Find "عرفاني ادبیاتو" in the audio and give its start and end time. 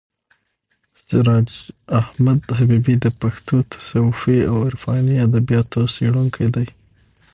4.67-5.81